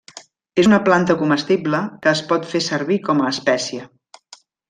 [0.61, 3.87] És una planta comestible que es pot fer servir com a espècia.